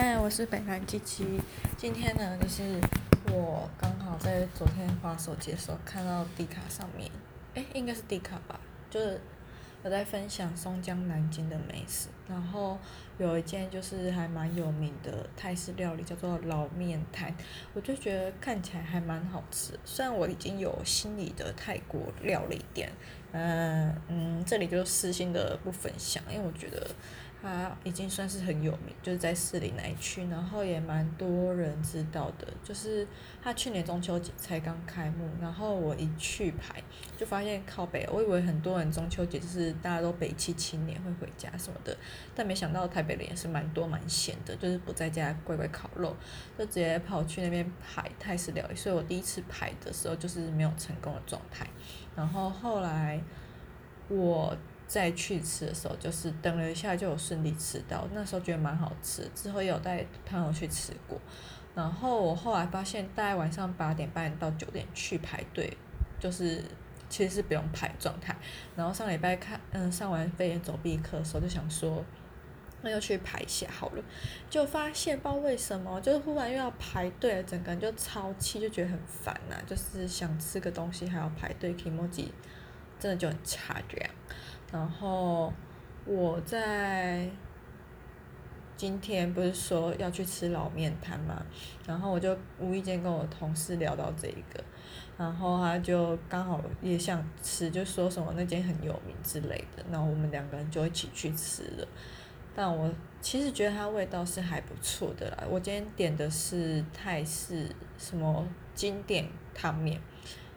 [0.00, 1.26] 嗨，我是北南七七。
[1.76, 2.62] 今天呢，就是
[3.32, 7.10] 我刚好在昨天滑手机的时候看到 D 卡上面，
[7.54, 9.20] 诶，应该是 D 卡吧，就是
[9.82, 12.78] 我在分享松江南京的美食，然后
[13.18, 17.34] 有一间就是还蛮有名的泰式料理，叫做老面摊，
[17.74, 19.76] 我就觉得看起来还蛮好吃。
[19.84, 22.88] 虽然我已经有心里的泰国料理店，
[23.32, 26.86] 嗯嗯，这里就私心的不分享，因为我觉得。
[27.40, 32.48] 它已经算是很有名，就是在市里那一区，然后也蛮多人知道的。
[32.64, 33.06] 就是
[33.40, 36.82] 它去年中秋节才刚开幕，然后我一去排，
[37.16, 41.96] 就发现靠北，我以为很多人中秋节就是大家都北七青年会回家什么的，
[42.34, 46.16] 但没想到台北人也是蛮多蛮闲的，就是不在家乖乖烤肉，
[46.58, 48.74] 就直接跑去那边排泰式料理。
[48.74, 51.64] 所以我第一次排的时候就是没有成功的状态，
[52.16, 53.20] 然后后来
[54.08, 54.56] 我。
[54.88, 59.30] 再去吃的时候，就是等了一下就有顺利吃到，那时候觉得蛮好吃。
[59.34, 61.20] 之后也有带朋友去吃过，
[61.74, 65.76] 然后我后来发现，大概晚上八点半到九点去排队，
[66.18, 66.64] 就是
[67.10, 68.34] 其实是不用排状态。
[68.74, 72.02] 然后上礼拜看，嗯，上完飞檐走壁课的时候就想说，
[72.80, 74.02] 那就去排一下好了。
[74.48, 82.28] 就发现不知道为什么，就是忽然又要排队，整个人就超气，就觉得很烦呐、就是想吃个东西还要排队，kimoji
[82.98, 84.10] 真的就很差这样。
[84.70, 85.52] 然后
[86.04, 87.26] 我在
[88.76, 91.42] 今天不是说要去吃老面摊嘛，
[91.86, 94.62] 然后我就无意间跟我同事聊到这一个，
[95.16, 101.88] 然后他就刚好也想吃，就说什么那间很有名之类的，然后我们两个人就一起去吃了。
[102.54, 105.44] 但我其实觉得它味道是还不错的啦。
[105.48, 110.00] 我今天点的是泰式什么经典汤面，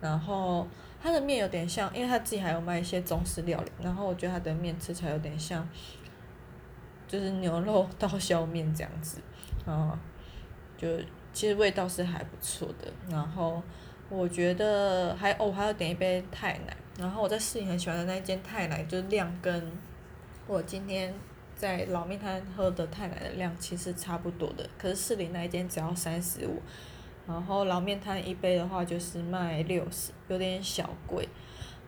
[0.00, 0.66] 然后。
[1.00, 5.66] 它的面有点像，因为他自己还有卖一些中式料理，然后我觉得它的面吃起来有点像，
[7.06, 9.20] 就是牛肉刀削面这样子，
[9.64, 9.96] 啊，
[10.76, 10.88] 就
[11.32, 12.92] 其实味道是还不错的。
[13.08, 13.62] 然后
[14.08, 16.76] 我觉得还哦，还要点一杯泰奶。
[16.98, 19.70] 然后我在市里很喜欢的那一间泰奶，就是量跟
[20.48, 21.14] 我今天
[21.54, 26.60] 在老面摊喝的泰奶的量其实差不多的，可是市里那一间只要三十五。
[27.26, 31.28] 然后老面摊一杯的话就是卖六十，有点小贵。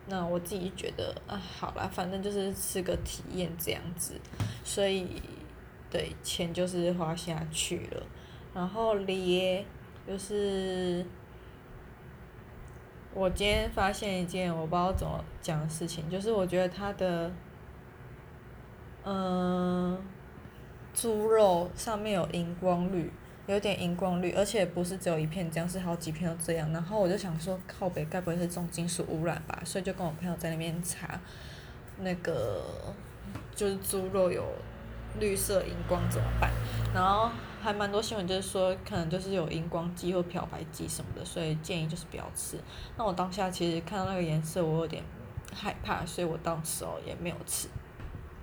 [0.07, 4.19] 那我自己觉得啊，好啦，反正就是吃个体验这样子，
[4.65, 5.23] 所以
[5.91, 8.03] 对钱就是花下去了。
[8.55, 9.65] 然后咧，
[10.07, 11.05] 就是
[13.13, 17.31] 我今天发现一件我不知道怎么讲的事情，就是我觉得它的
[19.05, 19.97] 嗯
[20.95, 23.13] 猪肉上面有荧光绿。
[23.53, 26.71] 有点荧光绿，而且不是只有一片这样，是好几片都这样。
[26.73, 29.61] 然后我就想说，靠北该不会是重金属污染吧？
[29.65, 31.19] 所以就跟我朋友在那边查，
[32.01, 32.63] 那个
[33.55, 34.45] 就是猪肉有
[35.19, 36.51] 绿色荧光怎么办？
[36.95, 37.31] 然后
[37.63, 42.59] 还蛮多新闻就是说，可能就是有荧光剂或漂白剂什么的，所以建议就是不要吃。
[42.97, 45.03] 那我当下其实看到那个颜色，我有点
[45.55, 47.69] 害怕，所以我当时哦也没有吃。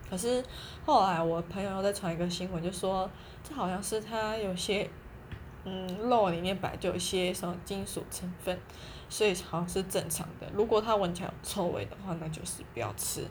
[0.10, 0.44] 可是
[0.86, 3.10] 后来我朋友又在传一个新闻，就说
[3.44, 4.90] 这好像是它有些，
[5.64, 8.58] 嗯，肉里面本来就有一些什么金属成分，
[9.10, 10.48] 所以好像是正常的。
[10.54, 13.26] 如果它闻起来有臭味的话，那就是不要吃。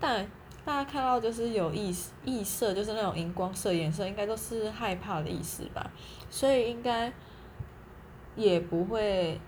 [0.00, 0.28] 但
[0.64, 1.94] 大家看到就是有异
[2.24, 5.90] 异色，就是那种荧光色颜色，应该都是害怕的意思吧？
[6.28, 7.12] 所以应该
[8.34, 9.40] 也不会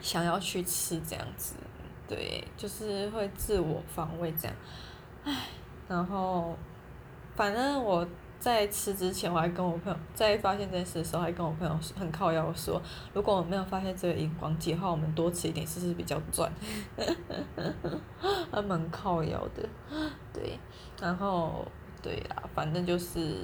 [0.00, 1.56] 想要去吃这样子，
[2.06, 4.56] 对，就是会自我防卫这样。
[5.26, 5.34] 唉，
[5.88, 6.56] 然后，
[7.34, 8.06] 反正我
[8.38, 12.80] 在吃之前，我还跟我朋友在发现这件事的时候，还跟我朋友很靠腰说，
[13.12, 16.48] 如果我没有发现这个荧光剂的话，我们多吃一点是不是比较赚？
[18.52, 19.68] 还蛮靠腰的，
[20.32, 20.60] 对，
[21.00, 21.66] 然后
[22.00, 23.36] 对啊，反正就是，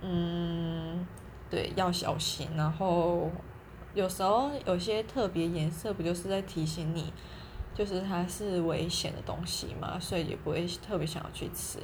[0.00, 1.06] 嗯，
[1.50, 2.48] 对，要小心。
[2.56, 3.30] 然后
[3.92, 7.12] 有时候有些特别颜色，不就是在提醒你？
[7.74, 11.80] 就是它是危险的东西嘛，所以也不会特别想要去吃。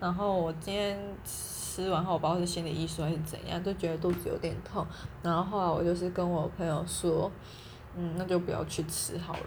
[0.00, 4.84] 然后我今天吃完后，我不知道是心理艺术还是怎样，就觉得肚子有点痛。
[5.22, 7.30] 然后后来我就是跟我朋友说，
[7.96, 9.40] 嗯，那就不要去吃好了。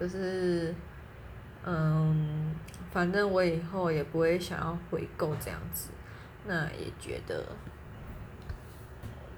[0.00, 0.74] 就是，
[1.64, 2.54] 嗯，
[2.90, 5.90] 反正我以后也不会想要回购这样子。
[6.46, 7.44] 那也觉得，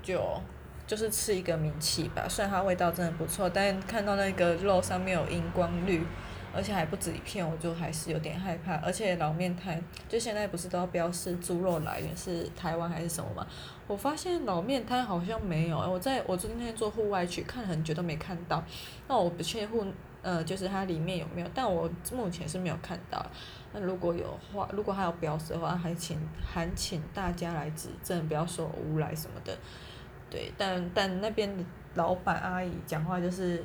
[0.02, 0.20] 就。
[0.88, 6.02] 就是吃一个名气吧，虽然它味道真的不错，但看到那个肉上面有荧光绿，
[6.54, 8.76] 而且还不止一片，我就还是有点害怕。
[8.76, 13.46] 而且老面摊就现在不是都要标示猪肉来源是台湾还是什么吗？
[13.86, 18.64] 我发现老面摊好像没有，我在我今天做户外去看很久都没看到。
[19.06, 19.84] 那我不确定户
[20.22, 23.24] 呃，就是它里面有没有，但我目前是没有看到。
[23.74, 29.56] 那如果有话，如果还有标识的话，还请还请大家来指正，不要说我无赖什么的。
[30.30, 31.64] 对，但但那边的
[31.94, 33.64] 老板阿姨讲话就是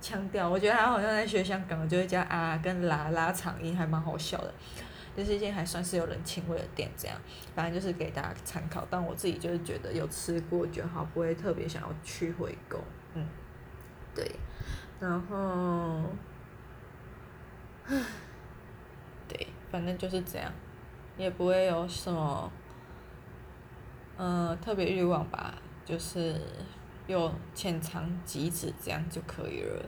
[0.00, 4.52] 腔调，我觉得他好像在学香港，就会加啊跟拉拉长音，还蛮好笑的。
[5.16, 7.16] 就是一间还算是有人情味的店，这样，
[7.54, 8.86] 反正就是给大家参考。
[8.90, 12.78] 但我自己就是觉得有吃过就好，不会特别想要去回购。
[13.14, 13.26] 嗯，
[14.14, 14.30] 对，
[15.00, 16.02] 然后，
[19.26, 20.52] 对，反正就是这样，
[21.16, 22.52] 也不会有什么，
[24.18, 25.54] 嗯、特别欲望吧，
[25.86, 26.38] 就是
[27.06, 29.82] 有浅尝即止这样就可以了。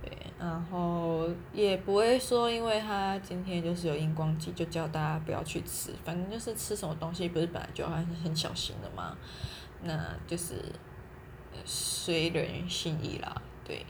[0.00, 5.90] 对，然后也不会说，因为他今天就是有荧光剂，就叫大家不要去吃。
[6.04, 9.16] 反正就是吃什么东西，不是本来就很很小心的嘛，
[9.82, 10.62] 那就是
[11.64, 13.42] 随人心意啦。
[13.64, 13.84] 对，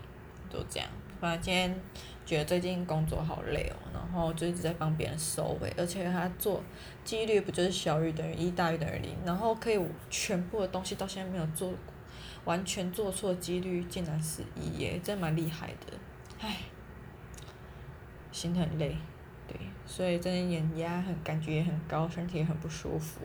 [0.49, 0.89] 都这样。
[1.19, 1.79] 反正今天
[2.27, 6.61] 觉得最近工作好累哦，然后就一直在帮别人收尾，而且他做
[7.03, 9.81] 几率不就是小于等于一大于等于零，然后可以
[10.11, 11.73] 全部的东西到现在没有做。
[12.45, 15.97] 完全做错几率竟然是一耶，真蛮厉害的，
[16.39, 16.59] 唉，
[18.31, 18.95] 心很累，
[19.45, 23.19] 对，所以真的眼压很，感觉也很高，身体也很不舒服，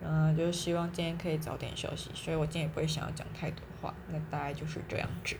[0.00, 5.36] 嗯，就希望今天可以早点休息，所以我今天也不会想要讲太多话，那大概就是这样子。